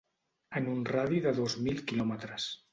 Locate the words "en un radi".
0.59-1.21